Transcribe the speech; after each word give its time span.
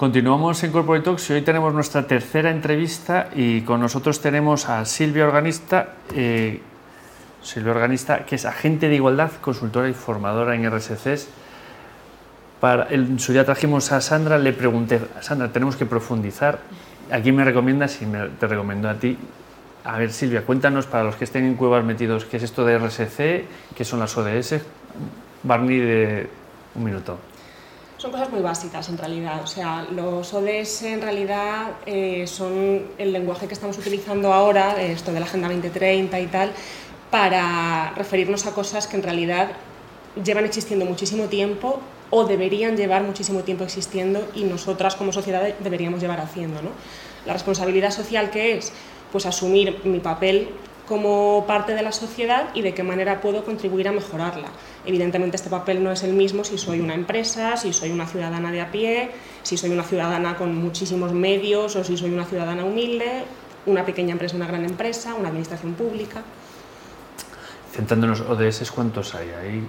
Continuamos 0.00 0.64
en 0.64 0.72
Corporate 0.72 1.04
Talks 1.04 1.28
y 1.28 1.34
hoy 1.34 1.42
tenemos 1.42 1.74
nuestra 1.74 2.06
tercera 2.06 2.50
entrevista 2.50 3.28
y 3.34 3.60
con 3.60 3.82
nosotros 3.82 4.22
tenemos 4.22 4.66
a 4.66 4.86
Silvia 4.86 5.26
Organista, 5.26 5.96
eh, 6.14 6.62
Silvia 7.42 7.72
Organista, 7.72 8.24
que 8.24 8.36
es 8.36 8.46
agente 8.46 8.88
de 8.88 8.94
igualdad, 8.94 9.30
consultora 9.42 9.90
y 9.90 9.92
formadora 9.92 10.54
en 10.54 10.64
RSCs. 10.70 11.28
Para, 12.60 12.86
en 12.88 13.18
su 13.18 13.34
día 13.34 13.44
trajimos 13.44 13.92
a 13.92 14.00
Sandra, 14.00 14.38
le 14.38 14.54
pregunté, 14.54 15.02
Sandra, 15.20 15.52
tenemos 15.52 15.76
que 15.76 15.84
profundizar. 15.84 16.60
¿A 17.12 17.20
quién 17.20 17.36
me 17.36 17.44
recomiendas? 17.44 18.00
Y 18.00 18.06
me, 18.06 18.26
te 18.28 18.46
recomiendo 18.46 18.88
a 18.88 18.94
ti. 18.94 19.18
A 19.84 19.98
ver, 19.98 20.14
Silvia, 20.14 20.46
cuéntanos 20.46 20.86
para 20.86 21.04
los 21.04 21.16
que 21.16 21.24
estén 21.24 21.44
en 21.44 21.56
cuevas 21.56 21.84
metidos, 21.84 22.24
¿qué 22.24 22.38
es 22.38 22.44
esto 22.44 22.64
de 22.64 22.78
RSC? 22.78 23.44
¿Qué 23.76 23.84
son 23.84 24.00
las 24.00 24.16
ODS? 24.16 24.62
Barney, 25.42 25.78
de 25.78 26.30
un 26.74 26.84
minuto. 26.84 27.18
Son 28.00 28.10
cosas 28.10 28.30
muy 28.30 28.40
básicas 28.40 28.88
en 28.88 28.96
realidad. 28.96 29.42
O 29.44 29.46
sea, 29.46 29.86
los 29.90 30.32
ODS 30.32 30.84
en 30.84 31.02
realidad 31.02 31.72
eh, 31.84 32.26
son 32.26 32.86
el 32.96 33.12
lenguaje 33.12 33.46
que 33.46 33.52
estamos 33.52 33.76
utilizando 33.76 34.32
ahora, 34.32 34.80
esto 34.80 35.12
de 35.12 35.20
la 35.20 35.26
Agenda 35.26 35.48
2030 35.48 36.18
y 36.18 36.26
tal, 36.28 36.50
para 37.10 37.92
referirnos 37.94 38.46
a 38.46 38.52
cosas 38.52 38.86
que 38.86 38.96
en 38.96 39.02
realidad 39.02 39.50
llevan 40.24 40.46
existiendo 40.46 40.86
muchísimo 40.86 41.24
tiempo 41.24 41.78
o 42.08 42.24
deberían 42.24 42.74
llevar 42.74 43.02
muchísimo 43.02 43.40
tiempo 43.40 43.64
existiendo 43.64 44.26
y 44.34 44.44
nosotras 44.44 44.96
como 44.96 45.12
sociedad 45.12 45.46
deberíamos 45.58 46.00
llevar 46.00 46.20
haciendo. 46.20 46.62
¿no? 46.62 46.70
La 47.26 47.34
responsabilidad 47.34 47.90
social 47.90 48.30
que 48.30 48.56
es, 48.56 48.72
pues 49.12 49.26
asumir 49.26 49.78
mi 49.84 50.00
papel 50.00 50.48
como 50.90 51.44
parte 51.46 51.76
de 51.76 51.82
la 51.82 51.92
sociedad 51.92 52.48
y 52.52 52.62
de 52.62 52.74
qué 52.74 52.82
manera 52.82 53.20
puedo 53.20 53.44
contribuir 53.44 53.86
a 53.86 53.92
mejorarla. 53.92 54.48
Evidentemente 54.84 55.36
este 55.36 55.48
papel 55.48 55.84
no 55.84 55.92
es 55.92 56.02
el 56.02 56.14
mismo 56.14 56.42
si 56.42 56.58
soy 56.58 56.80
una 56.80 56.94
empresa, 56.94 57.56
si 57.56 57.72
soy 57.72 57.92
una 57.92 58.08
ciudadana 58.08 58.50
de 58.50 58.60
a 58.60 58.72
pie, 58.72 59.12
si 59.44 59.56
soy 59.56 59.70
una 59.70 59.84
ciudadana 59.84 60.36
con 60.36 60.52
muchísimos 60.56 61.12
medios 61.12 61.76
o 61.76 61.84
si 61.84 61.96
soy 61.96 62.10
una 62.12 62.24
ciudadana 62.24 62.64
humilde, 62.64 63.22
una 63.66 63.86
pequeña 63.86 64.10
empresa, 64.10 64.34
una 64.34 64.48
gran 64.48 64.64
empresa, 64.64 65.14
una 65.14 65.28
administración 65.28 65.74
pública. 65.74 66.24
Centrándonos, 67.72 68.22
ODS, 68.22 68.72
¿cuántos 68.72 69.14
hay 69.14 69.28
ahí? 69.28 69.62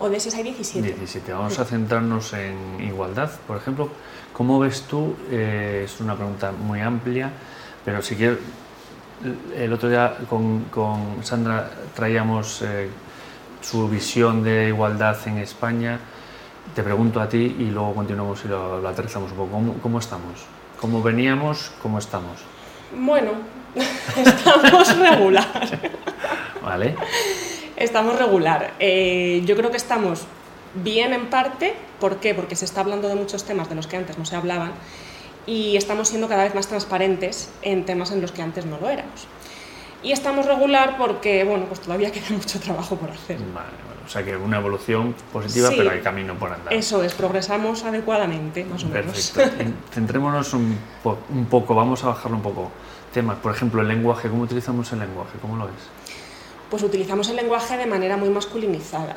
ODS 0.00 0.34
hay 0.34 0.42
17. 0.42 0.88
17. 0.88 1.32
Vamos 1.34 1.56
a 1.60 1.66
centrarnos 1.66 2.32
en 2.32 2.80
igualdad, 2.80 3.30
por 3.46 3.58
ejemplo. 3.58 3.90
¿Cómo 4.32 4.58
ves 4.58 4.82
tú? 4.82 5.14
Eh, 5.30 5.82
es 5.84 6.00
una 6.00 6.16
pregunta 6.16 6.50
muy 6.50 6.80
amplia, 6.80 7.30
pero 7.84 8.02
si 8.02 8.16
quieres 8.16 8.38
el 9.56 9.72
otro 9.72 9.88
día 9.88 10.16
con, 10.28 10.64
con 10.64 11.24
Sandra 11.24 11.70
traíamos 11.94 12.62
eh, 12.62 12.88
su 13.60 13.88
visión 13.88 14.42
de 14.42 14.68
igualdad 14.68 15.16
en 15.26 15.38
España. 15.38 15.98
Te 16.74 16.82
pregunto 16.82 17.20
a 17.20 17.28
ti 17.28 17.56
y 17.58 17.64
luego 17.70 17.94
continuamos 17.94 18.44
y 18.44 18.48
lo, 18.48 18.80
lo 18.80 18.88
aterrizamos 18.88 19.32
un 19.32 19.38
poco. 19.38 19.52
¿Cómo, 19.52 19.74
¿Cómo, 19.74 19.98
estamos? 19.98 20.44
¿Cómo 20.80 21.02
veníamos? 21.02 21.72
¿Cómo 21.82 21.98
estamos? 21.98 22.40
Bueno, 22.94 23.32
estamos 24.16 24.96
regular. 24.98 25.68
Vale. 26.62 26.94
Estamos 27.76 28.18
regular. 28.18 28.74
Eh, 28.78 29.42
yo 29.44 29.56
creo 29.56 29.70
que 29.70 29.76
estamos 29.76 30.26
bien 30.74 31.12
en 31.12 31.26
parte. 31.26 31.74
¿Por 32.00 32.16
qué? 32.16 32.34
Porque 32.34 32.54
se 32.54 32.64
está 32.64 32.82
hablando 32.82 33.08
de 33.08 33.14
muchos 33.14 33.44
temas 33.44 33.68
de 33.68 33.74
los 33.74 33.86
que 33.86 33.96
antes 33.96 34.18
no 34.18 34.24
se 34.24 34.36
hablaban 34.36 34.72
y 35.48 35.76
estamos 35.78 36.08
siendo 36.08 36.28
cada 36.28 36.44
vez 36.44 36.54
más 36.54 36.66
transparentes 36.68 37.48
en 37.62 37.86
temas 37.86 38.12
en 38.12 38.20
los 38.20 38.32
que 38.32 38.42
antes 38.42 38.66
no 38.66 38.78
lo 38.78 38.90
éramos. 38.90 39.26
Y 40.02 40.12
estamos 40.12 40.44
regular 40.46 40.96
porque, 40.98 41.42
bueno, 41.44 41.64
pues 41.64 41.80
todavía 41.80 42.10
queda 42.12 42.26
mucho 42.30 42.60
trabajo 42.60 42.96
por 42.96 43.10
hacer. 43.10 43.38
Vale, 43.38 43.70
bueno, 43.86 44.02
o 44.06 44.08
sea 44.10 44.22
que 44.22 44.36
una 44.36 44.58
evolución 44.58 45.14
positiva, 45.32 45.70
Sí. 45.70 45.74
pero 45.78 45.90
hay 45.90 46.00
camino 46.00 46.34
por 46.38 46.52
andar. 46.52 46.72
Eso 46.74 47.02
es, 47.02 47.14
progresamos 47.14 47.82
adecuadamente, 47.82 48.64
más 48.66 48.84
o 48.84 48.88
menos. 48.88 49.30
Perfecto. 49.30 49.62
En- 49.62 49.74
Centrémonos 49.90 50.52
un, 50.52 50.78
po- 51.02 51.18
un 51.30 51.46
poco, 51.46 51.74
vamos 51.74 52.04
a 52.04 52.08
bajarlo 52.08 52.36
un 52.36 52.42
poco. 52.42 52.70
Temas, 53.14 53.38
por 53.38 53.54
ejemplo, 53.54 53.80
el 53.80 53.88
lenguaje. 53.88 54.28
¿Cómo 54.28 54.42
utilizamos 54.42 54.92
el 54.92 54.98
lenguaje? 54.98 55.38
¿Cómo 55.40 55.56
lo 55.56 55.64
ves? 55.64 55.74
Pues 56.70 56.82
utilizamos 56.82 57.30
el 57.30 57.36
lenguaje 57.36 57.78
de 57.78 57.86
manera 57.86 58.18
muy 58.18 58.28
masculinizada. 58.28 59.16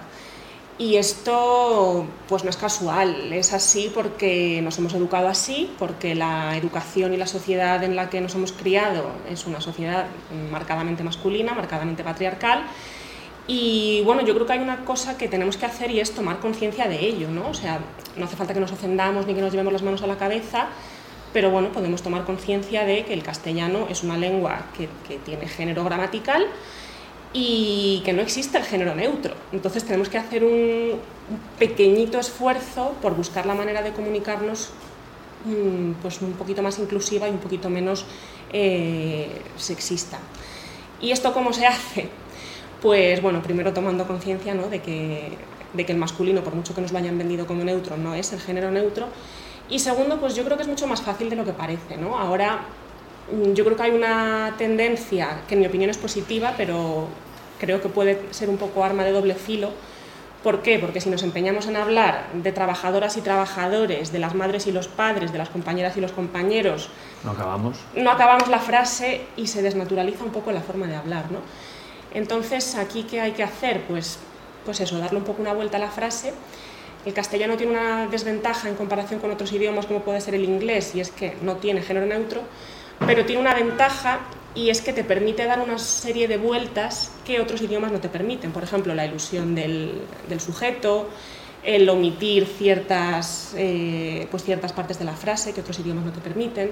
Y 0.81 0.97
esto 0.97 2.07
pues 2.27 2.43
no 2.43 2.49
es 2.49 2.57
casual, 2.57 3.31
es 3.33 3.53
así 3.53 3.91
porque 3.93 4.61
nos 4.63 4.79
hemos 4.79 4.95
educado 4.95 5.27
así, 5.27 5.71
porque 5.77 6.15
la 6.15 6.57
educación 6.57 7.13
y 7.13 7.17
la 7.17 7.27
sociedad 7.27 7.83
en 7.83 7.95
la 7.95 8.09
que 8.09 8.19
nos 8.19 8.33
hemos 8.33 8.51
criado 8.51 9.11
es 9.29 9.45
una 9.45 9.61
sociedad 9.61 10.07
marcadamente 10.49 11.03
masculina, 11.03 11.53
marcadamente 11.53 12.03
patriarcal. 12.03 12.63
Y 13.45 14.01
bueno, 14.05 14.23
yo 14.23 14.33
creo 14.33 14.47
que 14.47 14.53
hay 14.53 14.59
una 14.59 14.83
cosa 14.83 15.19
que 15.19 15.27
tenemos 15.27 15.55
que 15.55 15.67
hacer 15.67 15.91
y 15.91 15.99
es 15.99 16.15
tomar 16.15 16.39
conciencia 16.39 16.87
de 16.87 16.99
ello, 17.05 17.29
¿no? 17.29 17.49
O 17.49 17.53
sea, 17.53 17.79
no 18.17 18.25
hace 18.25 18.35
falta 18.35 18.55
que 18.55 18.59
nos 18.59 18.71
ofendamos 18.71 19.27
ni 19.27 19.35
que 19.35 19.41
nos 19.41 19.51
llevemos 19.51 19.73
las 19.73 19.83
manos 19.83 20.01
a 20.01 20.07
la 20.07 20.17
cabeza, 20.17 20.65
pero 21.31 21.51
bueno, 21.51 21.71
podemos 21.71 22.01
tomar 22.01 22.25
conciencia 22.25 22.85
de 22.85 23.05
que 23.05 23.13
el 23.13 23.21
castellano 23.21 23.85
es 23.87 24.01
una 24.01 24.17
lengua 24.17 24.63
que, 24.75 24.89
que 25.07 25.19
tiene 25.19 25.47
género 25.47 25.83
gramatical 25.83 26.47
y 27.33 28.01
que 28.03 28.13
no 28.13 28.21
existe 28.21 28.57
el 28.57 28.63
género 28.63 28.95
neutro. 28.95 29.33
Entonces 29.51 29.83
tenemos 29.85 30.09
que 30.09 30.17
hacer 30.17 30.43
un, 30.43 30.99
pequeñito 31.57 32.19
esfuerzo 32.19 32.93
por 33.01 33.15
buscar 33.15 33.45
la 33.45 33.55
manera 33.55 33.81
de 33.81 33.91
comunicarnos 33.91 34.69
mm, 35.45 35.93
pues 36.01 36.21
un 36.21 36.33
poquito 36.33 36.61
más 36.61 36.77
inclusiva 36.79 37.27
y 37.27 37.31
un 37.31 37.37
poquito 37.37 37.69
menos 37.69 38.05
eh, 38.51 39.29
sexista. 39.55 40.19
¿Y 40.99 41.11
esto 41.11 41.33
cómo 41.33 41.53
se 41.53 41.65
hace? 41.65 42.09
Pues 42.81 43.21
bueno, 43.21 43.41
primero 43.41 43.73
tomando 43.73 44.07
conciencia 44.07 44.53
¿no? 44.53 44.67
de, 44.67 44.81
que, 44.81 45.37
de 45.73 45.85
que 45.85 45.91
el 45.91 45.97
masculino, 45.97 46.43
por 46.43 46.55
mucho 46.55 46.73
que 46.75 46.81
nos 46.81 46.91
lo 46.91 46.97
hayan 46.97 47.17
vendido 47.17 47.45
como 47.45 47.63
neutro, 47.63 47.95
no 47.95 48.15
es 48.15 48.33
el 48.33 48.39
género 48.39 48.71
neutro. 48.71 49.07
Y 49.69 49.79
segundo, 49.79 50.19
pues 50.19 50.35
yo 50.35 50.43
creo 50.43 50.57
que 50.57 50.63
es 50.63 50.69
mucho 50.69 50.87
más 50.87 51.01
fácil 51.01 51.29
de 51.29 51.35
lo 51.35 51.45
que 51.45 51.53
parece. 51.53 51.95
¿no? 51.97 52.17
Ahora 52.17 52.65
yo 53.53 53.63
creo 53.63 53.77
que 53.77 53.83
hay 53.83 53.91
una 53.91 54.55
tendencia 54.57 55.41
que 55.47 55.55
en 55.55 55.61
mi 55.61 55.67
opinión 55.67 55.89
es 55.89 55.97
positiva, 55.97 56.53
pero 56.57 57.07
creo 57.59 57.81
que 57.81 57.89
puede 57.89 58.19
ser 58.31 58.49
un 58.49 58.57
poco 58.57 58.83
arma 58.83 59.03
de 59.03 59.11
doble 59.11 59.35
filo. 59.35 59.71
¿Por 60.43 60.63
qué? 60.63 60.79
Porque 60.79 60.99
si 61.01 61.09
nos 61.09 61.21
empeñamos 61.21 61.67
en 61.67 61.75
hablar 61.75 62.25
de 62.33 62.51
trabajadoras 62.51 63.15
y 63.15 63.21
trabajadores, 63.21 64.11
de 64.11 64.17
las 64.17 64.33
madres 64.33 64.65
y 64.65 64.71
los 64.71 64.87
padres, 64.87 65.31
de 65.31 65.37
las 65.37 65.49
compañeras 65.49 65.95
y 65.97 66.01
los 66.01 66.11
compañeros, 66.11 66.89
¿No 67.23 67.31
acabamos? 67.31 67.77
no 67.95 68.09
acabamos 68.09 68.47
la 68.49 68.57
frase 68.57 69.21
y 69.37 69.45
se 69.45 69.61
desnaturaliza 69.61 70.23
un 70.23 70.31
poco 70.31 70.51
la 70.51 70.61
forma 70.61 70.87
de 70.87 70.95
hablar, 70.95 71.31
¿no? 71.31 71.39
Entonces, 72.13 72.75
aquí 72.75 73.03
qué 73.03 73.21
hay 73.21 73.33
que 73.33 73.43
hacer? 73.43 73.81
Pues, 73.87 74.17
pues 74.65 74.79
eso, 74.81 74.97
darle 74.97 75.19
un 75.19 75.23
poco 75.25 75.43
una 75.43 75.53
vuelta 75.53 75.77
a 75.77 75.79
la 75.79 75.91
frase. 75.91 76.33
El 77.05 77.13
castellano 77.13 77.55
tiene 77.55 77.73
una 77.73 78.07
desventaja 78.07 78.67
en 78.67 78.75
comparación 78.75 79.19
con 79.19 79.29
otros 79.31 79.51
idiomas 79.53 79.85
como 79.85 80.01
puede 80.01 80.21
ser 80.21 80.33
el 80.35 80.43
inglés 80.43 80.93
y 80.95 81.01
es 81.01 81.11
que 81.11 81.35
no 81.41 81.57
tiene 81.57 81.81
género 81.81 82.05
neutro, 82.07 82.41
pero 83.05 83.25
tiene 83.25 83.41
una 83.41 83.53
ventaja 83.53 84.19
y 84.53 84.69
es 84.69 84.81
que 84.81 84.93
te 84.93 85.03
permite 85.03 85.45
dar 85.45 85.59
una 85.59 85.77
serie 85.77 86.27
de 86.27 86.37
vueltas 86.37 87.11
que 87.25 87.39
otros 87.39 87.61
idiomas 87.61 87.91
no 87.91 87.99
te 87.99 88.09
permiten. 88.09 88.51
Por 88.51 88.63
ejemplo, 88.63 88.93
la 88.93 89.05
ilusión 89.05 89.55
del, 89.55 90.01
sujeto, 90.39 91.09
el 91.63 91.87
omitir 91.89 92.45
ciertas, 92.45 93.53
eh, 93.55 94.27
pues 94.29 94.43
ciertas 94.43 94.73
partes 94.73 94.99
de 94.99 95.05
la 95.05 95.13
frase 95.13 95.53
que 95.53 95.61
otros 95.61 95.79
idiomas 95.79 96.05
no 96.05 96.11
te 96.11 96.19
permiten. 96.19 96.71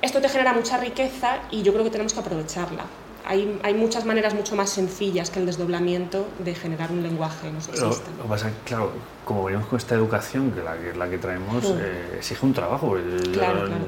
Esto 0.00 0.20
te 0.20 0.28
genera 0.28 0.52
mucha 0.52 0.78
riqueza 0.78 1.40
y 1.50 1.62
yo 1.62 1.72
creo 1.72 1.84
que 1.84 1.90
tenemos 1.90 2.12
que 2.12 2.20
aprovecharla. 2.20 2.84
Hay, 3.26 3.58
hay 3.62 3.72
muchas 3.74 4.04
maneras 4.04 4.34
mucho 4.34 4.54
más 4.54 4.68
sencillas 4.68 5.30
que 5.30 5.40
el 5.40 5.46
desdoblamiento 5.46 6.26
de 6.44 6.54
generar 6.54 6.92
un 6.92 7.02
lenguaje 7.02 7.48
no 7.48 7.54
Lo, 7.54 7.60
sexista. 7.62 8.10
lo 8.18 8.22
que 8.24 8.28
pasa 8.28 8.50
claro, 8.66 8.92
como 9.24 9.44
venimos 9.44 9.66
con 9.66 9.78
esta 9.78 9.94
educación, 9.94 10.50
que 10.52 10.62
la 10.62 10.76
que, 10.76 10.94
la 10.94 11.08
que 11.08 11.16
traemos, 11.16 11.64
Mm. 11.64 11.78
eh, 11.80 12.14
exige 12.18 12.44
un 12.44 12.52
trabajo. 12.52 12.96
El- 12.96 13.32
Claro, 13.32 13.60
claro. 13.66 13.84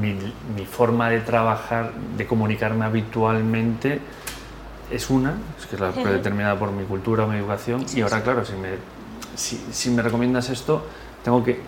Mi, 0.00 0.12
mi 0.54 0.64
forma 0.66 1.10
de 1.10 1.20
trabajar, 1.20 1.92
de 2.16 2.26
comunicarme 2.26 2.84
habitualmente, 2.84 4.00
es 4.92 5.10
una, 5.10 5.34
es 5.58 5.66
que 5.66 5.74
es 5.74 5.80
la 5.80 5.90
predeterminada 5.90 6.56
por 6.58 6.70
mi 6.70 6.84
cultura 6.84 7.26
mi 7.26 7.36
educación, 7.36 7.88
Sí, 7.88 7.98
y 7.98 8.02
ahora, 8.02 8.18
sí. 8.18 8.22
claro, 8.22 8.44
si 8.44 8.52
me, 8.52 8.68
si, 9.34 9.60
si 9.72 9.90
me 9.90 10.02
recomiendas 10.02 10.50
esto, 10.50 10.84
tengo 11.22 11.42
que, 11.44 11.60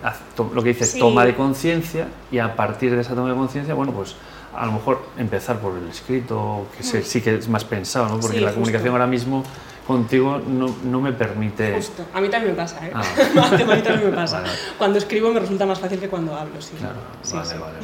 lo 0.53 0.63
que 0.63 0.69
dices, 0.69 0.91
Sí. 0.91 0.99
toma 0.99 1.25
de 1.25 1.35
conciencia, 1.35 2.07
y 2.31 2.39
a 2.39 2.55
partir 2.55 2.95
de 2.95 3.01
esa 3.01 3.13
toma 3.15 3.29
de 3.29 3.35
conciencia, 3.35 3.73
bueno, 3.73 3.91
pues 3.91 4.15
a 4.55 4.65
lo 4.65 4.73
mejor 4.73 5.01
empezar 5.17 5.59
por 5.59 5.77
el 5.77 5.87
escrito, 5.87 6.65
que 6.77 6.83
sí 6.83 7.21
que 7.21 7.35
es 7.35 7.47
más 7.47 7.63
pensado, 7.63 8.07
¿no? 8.09 8.19
porque 8.19 8.37
Sí, 8.37 8.41
la 8.41 8.47
justo. 8.47 8.55
comunicación 8.59 8.93
ahora 8.93 9.07
mismo 9.07 9.43
contigo 9.87 10.39
no, 10.45 10.67
no 10.83 11.01
me 11.01 11.11
permite... 11.13 11.73
Justo. 11.75 12.05
A 12.13 12.21
mí 12.21 12.29
también 12.29 12.53
me 12.53 12.57
pasa, 12.57 12.85
¿eh? 12.85 12.91
Ah. 12.93 13.01
a 13.51 13.75
mí 13.75 13.81
también 13.81 14.09
me 14.09 14.15
pasa. 14.15 14.41
Vale. 14.41 14.53
Cuando 14.77 14.97
escribo 14.99 15.31
me 15.31 15.39
resulta 15.39 15.65
más 15.65 15.79
fácil 15.79 15.99
que 15.99 16.07
cuando 16.09 16.35
hablo, 16.35 16.61
sí. 16.61 16.73
Claro, 16.77 16.95
Sí, 17.21 17.33
vale, 17.35 17.53
vale, 17.59 17.77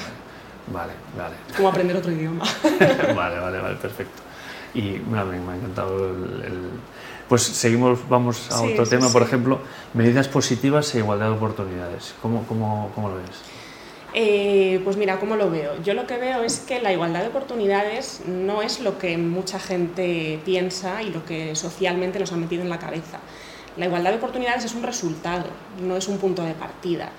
vale, 0.74 0.94
vale, 1.18 1.36
Como 1.56 1.70
aprender 1.70 1.96
otro 1.98 2.12
idioma. 2.12 2.44
vale, 2.64 3.14
vale, 3.16 3.40
vale, 3.40 3.60
vale, 3.60 3.76
perfecto. 3.76 4.22
Y 4.74 5.00
bueno, 5.00 5.26
me, 5.26 5.40
me 5.40 5.54
ha 5.54 5.56
encantado 5.56 6.10
el, 6.10 6.44
el- 6.46 6.70
Pues 7.30 7.44
seguimos, 7.44 8.08
vamos 8.08 8.50
a 8.52 8.60
Sí, 8.60 8.72
otro 8.72 8.86
sí, 8.86 8.92
tema, 8.92 9.10
por 9.12 9.22
ejemplo, 9.22 9.60
medidas 9.94 10.28
positivas 10.28 10.96
e 10.96 11.00
igualdad 11.00 11.28
de 11.28 11.36
oportunidades. 11.36 12.16
¿Cómo, 12.22 12.44
cómo, 12.48 12.92
cómo 12.96 13.10
lo 13.10 13.16
ves? 13.18 13.44
Eh, 14.14 14.80
pues 14.84 14.96
mira, 14.96 15.20
¿cómo 15.20 15.36
lo 15.36 15.52
veo? 15.52 15.82
Yo 15.84 15.94
lo 15.94 16.08
que 16.08 16.18
veo 16.18 16.42
es 16.44 16.60
que 16.60 16.82
la 16.82 16.94
igualdad 16.94 17.22
de 17.22 17.28
oportunidades 17.28 18.22
no 18.26 18.62
es 18.62 18.80
lo 18.80 18.98
que 18.98 19.18
mucha 19.18 19.60
gente 19.60 20.40
piensa 20.46 21.04
y 21.04 21.10
lo 21.10 21.26
que 21.26 21.56
socialmente 21.56 22.18
nos 22.18 22.32
han 22.32 22.40
metido 22.40 22.64
en 22.64 22.70
la 22.70 22.80
cabeza. 22.80 23.20
La 23.76 23.86
igualdad 23.86 24.12
de 24.12 24.18
oportunidades 24.18 24.64
es 24.66 24.74
un 24.74 24.84
resultado, 24.84 25.46
no 25.84 25.98
es 25.98 26.08
un 26.08 26.18
punto 26.18 26.44
de 26.44 26.54
partida. 26.54 27.12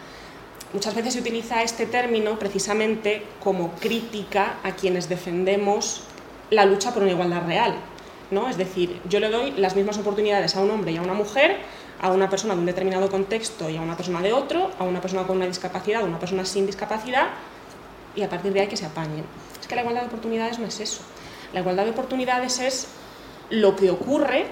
muchas 0.72 0.94
veces 0.94 1.14
se 1.14 1.20
utiliza 1.20 1.62
este 1.62 1.86
término 1.86 2.38
precisamente 2.38 3.22
como 3.42 3.72
crítica 3.72 4.56
a 4.62 4.72
quienes 4.72 5.08
defendemos 5.08 6.02
la 6.50 6.64
lucha 6.66 6.92
por 6.92 7.02
una 7.02 7.12
igualdad 7.12 7.46
real. 7.46 7.76
¿No? 8.30 8.48
Es 8.48 8.56
decir, 8.56 9.00
yo 9.08 9.20
le 9.20 9.30
doy 9.30 9.52
las 9.52 9.76
mismas 9.76 9.98
oportunidades 9.98 10.56
a 10.56 10.60
un 10.60 10.70
hombre 10.70 10.92
y 10.92 10.96
a 10.96 11.02
una 11.02 11.14
mujer, 11.14 11.58
a 12.00 12.10
una 12.10 12.28
persona 12.30 12.54
de 12.54 12.60
un 12.60 12.66
determinado 12.66 13.10
contexto 13.10 13.68
y 13.70 13.76
a 13.76 13.80
una 13.80 13.96
persona 13.96 14.20
de 14.20 14.32
otro, 14.32 14.70
a 14.78 14.84
una 14.84 15.00
persona 15.00 15.26
con 15.26 15.36
una 15.36 15.46
discapacidad, 15.46 16.02
a 16.02 16.04
una 16.04 16.18
persona 16.18 16.44
sin 16.44 16.66
discapacidad, 16.66 17.28
y 18.14 18.22
a 18.22 18.28
partir 18.28 18.52
de 18.52 18.60
ahí 18.60 18.66
que 18.66 18.76
se 18.76 18.86
apañen. 18.86 19.24
Es 19.60 19.66
que 19.66 19.74
la 19.74 19.82
igualdad 19.82 20.02
de 20.02 20.08
oportunidades 20.08 20.58
no 20.58 20.66
es 20.66 20.80
eso. 20.80 21.02
La 21.52 21.60
igualdad 21.60 21.84
de 21.84 21.90
oportunidades 21.90 22.58
es 22.58 22.88
lo 23.50 23.76
que 23.76 23.90
ocurre 23.90 24.46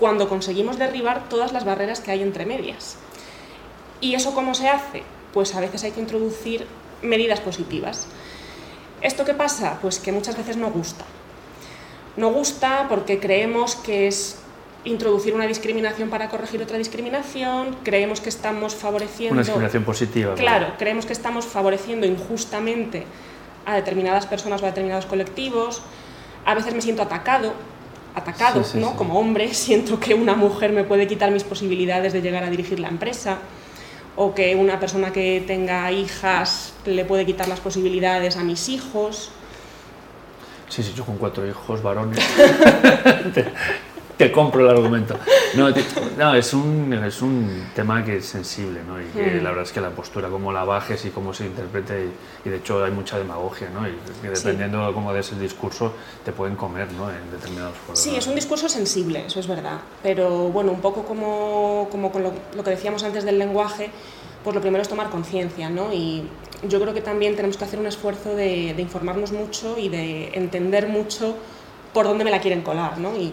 cuando 0.00 0.28
conseguimos 0.28 0.78
derribar 0.78 1.28
todas 1.28 1.52
las 1.52 1.64
barreras 1.64 2.00
que 2.00 2.10
hay 2.10 2.22
entre 2.22 2.46
medias. 2.46 2.96
¿Y 4.00 4.14
eso 4.14 4.34
cómo 4.34 4.54
se 4.54 4.68
hace? 4.68 5.02
Pues 5.32 5.54
a 5.54 5.60
veces 5.60 5.84
hay 5.84 5.92
que 5.92 6.00
introducir 6.00 6.66
medidas 7.02 7.40
positivas. 7.40 8.06
¿Esto 9.00 9.24
qué 9.24 9.34
pasa? 9.34 9.78
Pues 9.80 9.98
que 9.98 10.12
muchas 10.12 10.36
veces 10.36 10.56
no 10.56 10.70
gusta. 10.70 11.04
No 12.16 12.30
gusta 12.30 12.86
porque 12.88 13.18
creemos 13.18 13.76
que 13.76 14.06
es 14.06 14.38
introducir 14.84 15.34
una 15.34 15.46
discriminación 15.46 16.10
para 16.10 16.28
corregir 16.28 16.60
otra 16.62 16.76
discriminación, 16.76 17.76
creemos 17.84 18.20
que 18.20 18.28
estamos 18.28 18.74
favoreciendo... 18.74 19.34
Una 19.34 19.42
discriminación 19.42 19.84
positiva. 19.84 20.34
Claro, 20.34 20.72
creemos 20.78 21.06
que 21.06 21.12
estamos 21.12 21.46
favoreciendo 21.46 22.06
injustamente 22.06 23.06
a 23.64 23.76
determinadas 23.76 24.26
personas 24.26 24.60
o 24.62 24.64
a 24.64 24.68
determinados 24.68 25.06
colectivos. 25.06 25.82
A 26.44 26.54
veces 26.54 26.74
me 26.74 26.82
siento 26.82 27.02
atacado, 27.02 27.54
atacado, 28.14 28.64
¿no? 28.74 28.96
Como 28.96 29.18
hombre, 29.18 29.54
siento 29.54 30.00
que 30.00 30.14
una 30.14 30.34
mujer 30.34 30.72
me 30.72 30.84
puede 30.84 31.06
quitar 31.06 31.30
mis 31.30 31.44
posibilidades 31.44 32.12
de 32.12 32.20
llegar 32.20 32.42
a 32.42 32.50
dirigir 32.50 32.80
la 32.80 32.88
empresa 32.88 33.38
o 34.16 34.34
que 34.34 34.54
una 34.56 34.78
persona 34.78 35.12
que 35.12 35.42
tenga 35.46 35.90
hijas 35.90 36.74
le 36.84 37.04
puede 37.04 37.24
quitar 37.24 37.48
las 37.48 37.60
posibilidades 37.60 38.36
a 38.36 38.44
mis 38.44 38.68
hijos. 38.68 39.30
Sí, 40.72 40.82
sí, 40.82 40.94
yo 40.96 41.04
con 41.04 41.18
cuatro 41.18 41.46
hijos 41.46 41.82
varones 41.82 42.18
te, 44.16 44.32
compro 44.32 44.62
el 44.62 44.70
argumento. 44.70 45.18
No, 45.54 45.70
no, 46.18 46.34
es, 46.34 46.54
un, 46.54 46.92
es 47.04 47.22
un 47.22 47.68
tema 47.74 48.04
que 48.04 48.16
es 48.16 48.26
sensible, 48.26 48.80
¿no? 48.86 49.00
Y 49.00 49.04
que 49.06 49.40
mm. 49.40 49.44
la 49.44 49.50
verdad 49.50 49.64
es 49.64 49.72
que 49.72 49.80
la 49.80 49.90
postura, 49.90 50.28
cómo 50.28 50.52
la 50.52 50.64
bajes 50.64 51.04
y 51.04 51.10
cómo 51.10 51.34
se 51.34 51.46
interprete, 51.46 52.08
y, 52.44 52.48
de 52.48 52.56
hecho 52.56 52.82
hay 52.82 52.90
mucha 52.90 53.18
demagogia, 53.18 53.68
¿no? 53.70 53.86
Y 53.86 53.92
que 54.22 54.30
dependiendo 54.30 54.86
de 54.86 54.92
cómo 54.92 55.12
des 55.12 55.30
el 55.32 55.40
discurso, 55.40 55.92
te 56.24 56.32
pueden 56.32 56.56
comer, 56.56 56.90
¿no? 56.92 57.10
En 57.10 57.30
determinados 57.30 57.76
foros. 57.78 57.98
Sí, 57.98 58.14
es 58.16 58.26
un 58.26 58.34
discurso 58.34 58.68
sensible, 58.68 59.26
eso 59.26 59.40
es 59.40 59.46
verdad. 59.46 59.80
Pero 60.02 60.48
bueno, 60.48 60.72
un 60.72 60.80
poco 60.80 61.04
como, 61.04 61.88
como 61.90 62.10
con 62.10 62.22
lo, 62.22 62.32
lo 62.56 62.64
que 62.64 62.70
decíamos 62.70 63.02
antes 63.02 63.24
del 63.24 63.38
lenguaje, 63.38 63.90
pues 64.42 64.54
lo 64.54 64.60
primero 64.60 64.82
es 64.82 64.88
tomar 64.88 65.10
conciencia, 65.10 65.68
¿no? 65.68 65.92
Y 65.92 66.28
yo 66.68 66.80
creo 66.80 66.94
que 66.94 67.02
también 67.02 67.36
tenemos 67.36 67.56
que 67.56 67.64
hacer 67.64 67.78
un 67.78 67.86
esfuerzo 67.86 68.34
de, 68.34 68.74
de, 68.74 68.82
informarnos 68.82 69.32
mucho 69.32 69.76
y 69.78 69.88
de 69.88 70.30
entender 70.34 70.88
mucho 70.88 71.36
por 71.92 72.06
dónde 72.06 72.24
me 72.24 72.30
la 72.30 72.40
quieren 72.40 72.62
colar, 72.62 72.98
¿no? 72.98 73.14
Y 73.16 73.32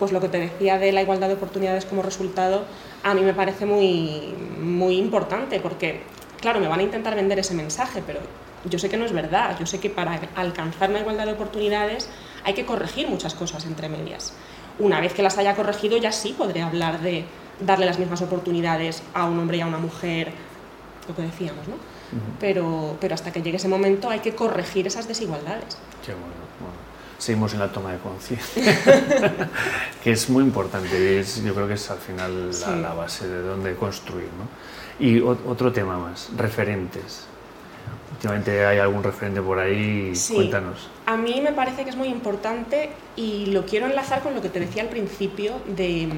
pues 0.00 0.12
lo 0.12 0.20
que 0.20 0.30
te 0.30 0.38
decía 0.38 0.78
de 0.78 0.92
la 0.92 1.02
igualdad 1.02 1.28
de 1.28 1.34
oportunidades 1.34 1.84
como 1.84 2.02
resultado, 2.02 2.64
a 3.04 3.12
mí 3.12 3.20
me 3.20 3.34
parece 3.34 3.66
muy, 3.66 4.34
muy 4.58 4.96
importante, 4.96 5.60
porque, 5.60 6.00
claro, 6.40 6.58
me 6.58 6.68
van 6.68 6.80
a 6.80 6.82
intentar 6.82 7.14
vender 7.14 7.38
ese 7.38 7.52
mensaje, 7.52 8.02
pero 8.04 8.20
yo 8.64 8.78
sé 8.78 8.88
que 8.88 8.96
no 8.96 9.04
es 9.04 9.12
verdad, 9.12 9.56
yo 9.60 9.66
sé 9.66 9.78
que 9.78 9.90
para 9.90 10.18
alcanzar 10.36 10.88
una 10.88 11.00
igualdad 11.00 11.26
de 11.26 11.32
oportunidades 11.34 12.08
hay 12.44 12.54
que 12.54 12.64
corregir 12.64 13.08
muchas 13.08 13.34
cosas 13.34 13.66
entre 13.66 13.90
medias. 13.90 14.32
Una 14.78 15.02
vez 15.02 15.12
que 15.12 15.22
las 15.22 15.36
haya 15.36 15.54
corregido, 15.54 15.98
ya 15.98 16.12
sí 16.12 16.34
podré 16.36 16.62
hablar 16.62 17.00
de 17.00 17.26
darle 17.60 17.84
las 17.84 17.98
mismas 17.98 18.22
oportunidades 18.22 19.02
a 19.12 19.26
un 19.26 19.38
hombre 19.38 19.58
y 19.58 19.60
a 19.60 19.66
una 19.66 19.78
mujer, 19.78 20.32
lo 21.06 21.14
que 21.14 21.22
decíamos, 21.22 21.68
¿no? 21.68 21.74
pero, 22.40 22.96
pero 23.00 23.14
hasta 23.14 23.32
que 23.32 23.42
llegue 23.42 23.58
ese 23.58 23.68
momento 23.68 24.08
hay 24.08 24.20
que 24.20 24.34
corregir 24.34 24.86
esas 24.86 25.06
desigualdades. 25.06 25.76
Qué 26.04 26.12
bueno, 26.12 26.26
bueno 26.26 26.49
seguimos 27.20 27.52
en 27.52 27.60
la 27.60 27.70
toma 27.70 27.92
de 27.92 27.98
conciencia, 27.98 28.78
que 30.02 30.10
es 30.10 30.30
muy 30.30 30.42
importante, 30.42 31.20
es, 31.20 31.42
yo 31.44 31.54
creo 31.54 31.68
que 31.68 31.74
es 31.74 31.90
al 31.90 31.98
final 31.98 32.50
la, 32.82 32.94
base 32.94 33.28
de 33.28 33.42
donde 33.42 33.74
construir. 33.76 34.28
¿no? 34.38 35.06
Y 35.06 35.20
otro 35.20 35.70
tema 35.72 35.98
más, 35.98 36.30
referentes. 36.36 37.26
Últimamente 38.12 38.66
hay 38.66 38.78
algún 38.78 39.02
referente 39.02 39.40
por 39.40 39.58
ahí, 39.58 40.14
sí. 40.14 40.34
cuéntanos. 40.34 40.88
A 41.06 41.16
mí 41.16 41.40
me 41.42 41.52
parece 41.52 41.84
que 41.84 41.90
es 41.90 41.96
muy 41.96 42.08
importante 42.08 42.90
y 43.16 43.46
lo 43.46 43.64
quiero 43.64 43.86
enlazar 43.86 44.22
con 44.22 44.34
lo 44.34 44.42
que 44.42 44.48
te 44.48 44.60
decía 44.60 44.82
al 44.82 44.88
principio 44.88 45.60
de 45.66 46.08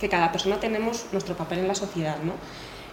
que 0.00 0.08
cada 0.08 0.32
persona 0.32 0.58
tenemos 0.60 1.06
nuestro 1.12 1.36
papel 1.36 1.60
en 1.60 1.68
la 1.68 1.74
sociedad. 1.74 2.16
¿no? 2.22 2.32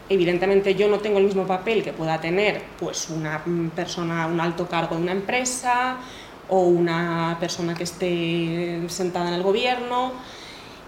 Evidentemente 0.07 0.75
yo 0.75 0.87
no 0.87 0.99
tengo 0.99 1.17
el 1.17 1.25
mismo 1.25 1.47
papel 1.47 1.83
que 1.83 1.91
pueda 1.91 2.21
tener 2.21 2.61
pues, 2.79 3.09
una 3.09 3.43
persona, 3.75 4.27
un 4.27 4.39
alto 4.39 4.67
cargo 4.67 4.95
de 4.95 5.01
una 5.01 5.11
empresa, 5.11 5.97
o 6.49 6.61
una 6.61 7.37
persona 7.39 7.73
que 7.73 7.83
esté 7.83 8.81
sentada 8.89 9.29
en 9.29 9.35
el 9.35 9.43
gobierno. 9.43 10.13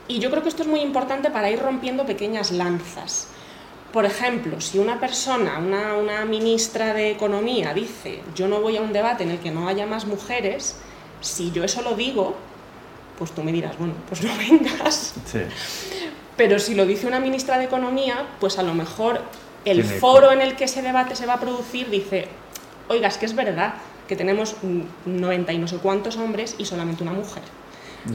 Y 0.07 0.19
yo 0.19 0.29
creo 0.29 0.43
que 0.43 0.49
esto 0.49 0.63
es 0.63 0.67
muy 0.67 0.81
importante 0.81 1.29
para 1.29 1.49
ir 1.49 1.59
rompiendo 1.59 2.05
pequeñas 2.05 2.51
lanzas. 2.51 3.27
Por 3.91 4.05
ejemplo, 4.05 4.61
si 4.61 4.79
una 4.79 4.99
persona, 4.99 5.59
una, 5.59 5.95
una, 5.95 6.25
ministra 6.25 6.93
de 6.93 7.11
Economía 7.11 7.73
dice 7.73 8.21
yo 8.35 8.47
no 8.47 8.59
voy 8.59 8.77
a 8.77 8.81
un 8.81 8.93
debate 8.93 9.23
en 9.23 9.31
el 9.31 9.39
que 9.39 9.49
no 9.49 9.67
haya 9.67 9.85
más 9.85 10.05
mujeres, 10.05 10.75
si 11.21 11.51
yo 11.51 11.63
eso 11.63 11.81
lo 11.81 11.95
digo, 11.95 12.35
pues 13.17 13.31
tú 13.31 13.43
me 13.43 13.51
dirás, 13.51 13.77
bueno, 13.77 13.93
pues 14.07 14.23
no 14.23 14.31
vengas. 14.37 15.13
Pero 16.35 16.59
si 16.59 16.75
lo 16.75 16.85
dice 16.85 17.07
una 17.07 17.19
ministra 17.19 17.57
de 17.57 17.65
Economía, 17.65 18.27
pues 18.39 18.59
a 18.59 18.63
lo 18.63 18.73
mejor 18.73 19.21
el 19.65 19.83
foro 19.83 20.31
en 20.31 20.41
el 20.41 20.55
que 20.55 20.65
ese 20.65 20.81
debate 20.81 21.15
se 21.15 21.25
va 21.25 21.33
a 21.33 21.39
producir 21.39 21.89
dice, 21.89 22.27
oiga, 22.87 23.07
es 23.07 23.17
que 23.17 23.25
es 23.25 23.35
verdad, 23.35 23.73
que 24.07 24.15
tenemos 24.15 24.55
90 25.05 25.53
y 25.53 25.57
no 25.57 25.67
sé 25.67 25.77
cuántos 25.77 26.17
hombres 26.17 26.55
y 26.57 26.65
solamente 26.65 27.03
una 27.03 27.13
mujer. 27.13 27.43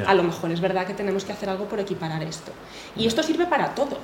A 0.07 0.15
lo 0.15 0.23
mejor 0.23 0.51
es 0.51 0.61
verdad 0.61 0.87
que 0.87 0.95
tenemos 0.95 1.25
que 1.25 1.33
hacer 1.33 1.51
algo 1.51 1.67
por 1.67 1.79
equiparar 1.79 2.23
esto. 2.23 2.53
Y 2.97 3.07
esto 3.07 3.23
sirve 3.23 3.47
para 3.47 3.75
todo. 3.75 3.99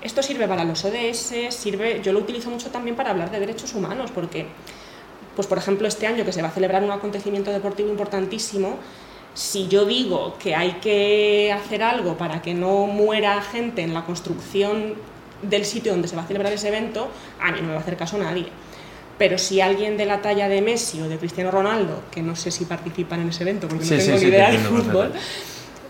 Esto 0.00 0.22
sirve 0.22 0.46
para 0.46 0.64
los 0.64 0.84
ODS, 0.84 1.34
sirve, 1.48 2.00
yo 2.02 2.12
lo 2.12 2.20
utilizo 2.20 2.50
mucho 2.50 2.70
también 2.70 2.94
para 2.94 3.10
hablar 3.10 3.30
de 3.30 3.40
derechos 3.40 3.74
humanos, 3.74 4.10
porque, 4.14 4.46
pues 5.34 5.48
por 5.48 5.56
ejemplo, 5.56 5.88
este 5.88 6.06
año 6.06 6.24
que 6.24 6.32
se 6.32 6.42
va 6.42 6.48
a 6.48 6.50
celebrar 6.50 6.84
un 6.84 6.90
acontecimiento 6.90 7.50
deportivo 7.50 7.88
importantísimo, 7.88 8.76
si 9.32 9.66
yo 9.66 9.86
digo 9.86 10.36
que 10.38 10.54
hay 10.54 10.72
que 10.74 11.52
hacer 11.52 11.82
algo 11.82 12.16
para 12.16 12.42
que 12.42 12.54
no 12.54 12.86
muera 12.86 13.40
gente 13.40 13.82
en 13.82 13.94
la 13.94 14.04
construcción 14.04 14.94
del 15.42 15.64
sitio 15.64 15.92
donde 15.92 16.06
se 16.06 16.16
va 16.16 16.22
a 16.22 16.26
celebrar 16.26 16.52
ese 16.52 16.68
evento, 16.68 17.08
a 17.40 17.50
mí 17.50 17.60
no 17.60 17.68
me 17.68 17.72
va 17.72 17.78
a 17.78 17.82
hacer 17.82 17.96
caso 17.96 18.18
nadie. 18.18 18.46
Pero 19.18 19.38
si 19.38 19.60
alguien 19.60 19.96
de 19.96 20.06
la 20.06 20.22
talla 20.22 20.48
de 20.48 20.60
Messi 20.60 21.00
o 21.00 21.08
de 21.08 21.18
Cristiano 21.18 21.50
Ronaldo, 21.50 22.02
que 22.10 22.22
no 22.22 22.34
sé 22.34 22.50
si 22.50 22.64
participan 22.64 23.20
en 23.20 23.28
ese 23.28 23.42
evento 23.42 23.68
porque 23.68 23.84
no 23.84 23.96
tengo 23.96 24.18
ni 24.18 24.24
idea 24.24 24.50
del 24.50 24.60
fútbol, 24.60 25.12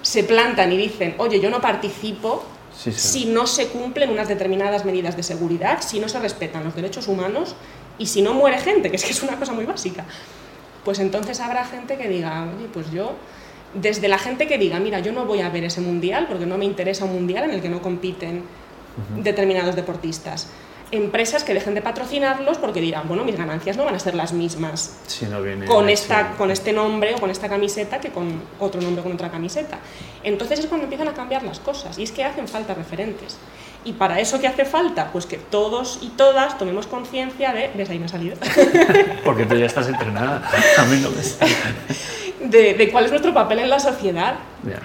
se 0.02 0.24
plantan 0.24 0.72
y 0.72 0.76
dicen, 0.76 1.14
oye, 1.18 1.40
yo 1.40 1.48
no 1.48 1.60
participo 1.60 2.44
si 2.76 3.26
no 3.26 3.46
se 3.46 3.68
cumplen 3.68 4.10
unas 4.10 4.28
determinadas 4.28 4.84
medidas 4.84 5.16
de 5.16 5.22
seguridad, 5.22 5.80
si 5.80 6.00
no 6.00 6.08
se 6.08 6.18
respetan 6.18 6.64
los 6.64 6.74
derechos 6.74 7.08
humanos 7.08 7.54
y 7.98 8.06
si 8.06 8.20
no 8.20 8.34
muere 8.34 8.58
gente, 8.58 8.90
que 8.90 8.96
es 8.96 9.04
que 9.04 9.12
es 9.12 9.22
una 9.22 9.38
cosa 9.38 9.52
muy 9.52 9.64
básica. 9.64 10.04
Pues 10.84 10.98
entonces 10.98 11.40
habrá 11.40 11.64
gente 11.64 11.96
que 11.96 12.08
diga, 12.08 12.46
oye, 12.56 12.66
pues 12.72 12.90
yo, 12.90 13.14
desde 13.72 14.08
la 14.08 14.18
gente 14.18 14.46
que 14.46 14.58
diga, 14.58 14.80
mira, 14.80 15.00
yo 15.00 15.12
no 15.12 15.24
voy 15.24 15.40
a 15.40 15.48
ver 15.48 15.64
ese 15.64 15.80
mundial 15.80 16.26
porque 16.28 16.44
no 16.44 16.58
me 16.58 16.64
interesa 16.64 17.04
un 17.06 17.14
mundial 17.14 17.44
en 17.44 17.50
el 17.52 17.62
que 17.62 17.70
no 17.70 17.80
compiten 17.80 18.42
determinados 19.16 19.74
deportistas 19.76 20.48
empresas 20.94 21.44
que 21.44 21.54
dejen 21.54 21.74
de 21.74 21.82
patrocinarlos 21.82 22.58
porque 22.58 22.80
dirán, 22.80 23.06
bueno, 23.08 23.24
mis 23.24 23.36
ganancias 23.36 23.76
no 23.76 23.84
van 23.84 23.94
a 23.94 23.98
ser 23.98 24.14
las 24.14 24.32
mismas 24.32 24.96
con, 25.66 25.88
esta, 25.88 26.32
con 26.32 26.50
este 26.50 26.72
nombre 26.72 27.14
o 27.14 27.18
con 27.18 27.30
esta 27.30 27.48
camiseta 27.48 28.00
que 28.00 28.10
con 28.10 28.42
otro 28.58 28.80
nombre 28.80 29.02
con 29.02 29.12
otra 29.12 29.30
camiseta. 29.30 29.78
Entonces 30.22 30.60
es 30.60 30.66
cuando 30.66 30.84
empiezan 30.84 31.08
a 31.08 31.14
cambiar 31.14 31.42
las 31.42 31.60
cosas 31.60 31.98
y 31.98 32.04
es 32.04 32.12
que 32.12 32.24
hacen 32.24 32.48
falta 32.48 32.74
referentes. 32.74 33.36
Y 33.84 33.92
para 33.92 34.18
eso 34.18 34.40
que 34.40 34.46
hace 34.46 34.64
falta, 34.64 35.10
pues 35.12 35.26
que 35.26 35.36
todos 35.36 35.98
y 36.00 36.08
todas 36.08 36.56
tomemos 36.56 36.86
conciencia 36.86 37.52
de... 37.52 37.70
¿Ves? 37.74 37.90
Ahí 37.90 37.98
me 37.98 38.06
ha 38.06 38.08
salido. 38.08 38.36
Porque 39.24 39.44
tú 39.44 39.56
ya 39.56 39.66
estás 39.66 39.88
entrenada, 39.88 40.42
a 40.78 40.84
mí 40.86 40.98
no 41.02 41.10
me 41.10 42.48
de, 42.48 42.74
de, 42.74 42.90
cuál 42.90 43.04
es 43.04 43.10
nuestro 43.10 43.34
papel 43.34 43.58
en 43.58 43.68
la 43.68 43.80
sociedad, 43.80 44.36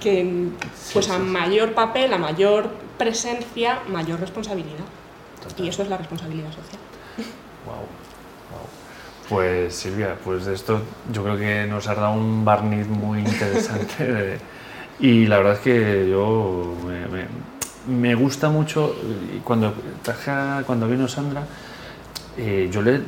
que 0.01 0.49
pues 0.91 1.09
a 1.09 1.17
mayor 1.17 1.73
papel, 1.73 2.13
a 2.13 2.17
mayor 2.17 2.69
presencia, 2.97 3.79
mayor 3.87 4.19
responsabilidad. 4.19 4.85
Y 5.57 5.67
eso 5.67 5.83
es 5.83 5.89
la 5.89 5.97
responsabilidad 5.97 6.49
social. 6.49 6.79
Wow. 7.65 7.85
Pues 9.29 9.75
Silvia, 9.75 10.15
pues 10.23 10.45
de 10.45 10.55
esto 10.55 10.81
yo 11.13 11.23
creo 11.23 11.37
que 11.37 11.67
nos 11.67 11.87
ha 11.87 11.93
dado 11.93 12.13
un 12.13 12.43
barniz 12.43 12.87
muy 12.87 13.19
interesante. 13.19 14.39
y 14.99 15.27
la 15.27 15.37
verdad 15.37 15.53
es 15.53 15.59
que 15.59 16.09
yo 16.09 16.75
me, 17.87 18.15
gusta 18.15 18.49
mucho, 18.49 18.95
cuando, 19.43 19.73
cuando 20.65 20.87
vino 20.87 21.07
Sandra, 21.07 21.43
eh, 22.37 22.69
yo 22.71 22.81
le 22.81 23.01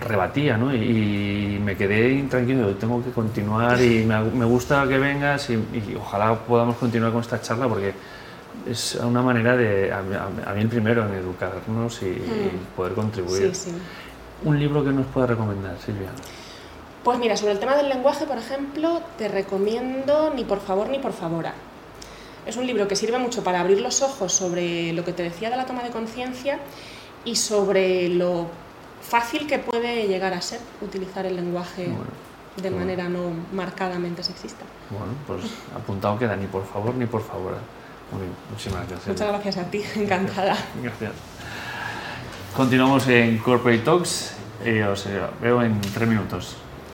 rebatía 0.00 0.56
¿no? 0.56 0.74
y, 0.74 1.58
me 1.64 1.76
quedé 1.76 2.12
intranquilo, 2.12 2.74
tengo 2.76 3.02
que 3.02 3.10
continuar 3.10 3.80
y 3.80 4.04
me, 4.04 4.44
gusta 4.44 4.86
que 4.86 4.98
vengas 4.98 5.50
y, 5.50 5.54
y, 5.54 5.96
ojalá 5.98 6.34
podamos 6.34 6.76
continuar 6.76 7.12
con 7.12 7.20
esta 7.20 7.40
charla 7.40 7.68
porque 7.68 7.92
es 8.68 8.94
una 8.96 9.22
manera 9.22 9.56
de, 9.56 9.92
a, 9.92 10.02
mí 10.02 10.60
el 10.60 10.68
primero, 10.68 11.06
en 11.06 11.14
educarnos 11.14 12.02
y, 12.02 12.06
hmm. 12.06 12.76
poder 12.76 12.94
contribuir. 12.94 13.54
Sí, 13.54 13.70
sí. 13.70 13.72
¿Un 14.44 14.58
libro 14.58 14.84
que 14.84 14.90
nos 14.90 15.06
pueda 15.06 15.26
recomendar, 15.26 15.76
Silvia? 15.84 16.10
Pues 17.02 17.18
mira, 17.18 17.36
sobre 17.36 17.52
el 17.52 17.58
tema 17.58 17.76
del 17.76 17.88
lenguaje, 17.88 18.26
por 18.26 18.38
ejemplo, 18.38 19.00
te 19.16 19.28
recomiendo 19.28 20.32
Ni 20.34 20.44
por 20.44 20.60
favor 20.60 20.88
ni 20.88 20.98
por 20.98 21.12
favora. 21.12 21.54
Es 22.46 22.56
un 22.56 22.66
libro 22.66 22.88
que 22.88 22.96
sirve 22.96 23.18
mucho 23.18 23.44
para 23.44 23.60
abrir 23.60 23.80
los 23.80 24.02
ojos 24.02 24.32
sobre 24.32 24.92
lo 24.92 25.04
que 25.04 25.12
te 25.12 25.22
decía 25.22 25.50
de 25.50 25.56
la 25.56 25.66
toma 25.66 25.82
de 25.82 25.90
conciencia 25.90 26.58
y 27.24 27.36
sobre 27.36 28.08
lo 28.08 28.46
fácil 29.02 29.46
que 29.46 29.58
puede 29.58 30.06
llegar 30.06 30.32
a 30.34 30.40
ser 30.40 30.60
utilizar 30.80 31.26
el 31.26 31.36
lenguaje 31.36 31.90
de 32.62 32.70
manera 32.70 33.08
no 33.08 33.30
marcadamente 33.52 34.22
sexista. 34.22 34.64
Bueno, 34.90 35.12
pues 35.26 35.42
apuntado 35.74 36.18
queda 36.18 36.36
ni 36.36 36.46
por 36.46 36.64
favor 36.66 36.94
ni 36.94 37.06
por 37.06 37.22
favor. 37.22 37.56
Muy 38.12 38.22
bien, 38.22 38.32
muchísimas 38.50 38.88
gracias. 38.88 39.08
Muchas 39.08 39.28
gracias 39.28 39.56
a 39.58 39.70
ti, 39.70 39.84
encantada. 39.96 40.56
Gracias. 40.82 41.12
Continuamos 42.56 43.06
en 43.08 43.38
Corporate 43.38 43.80
Talks 43.80 44.32
y 44.64 44.80
os 44.80 45.06
veo 45.40 45.62
en 45.62 45.80
tres 45.80 46.08
minutos. 46.08 46.56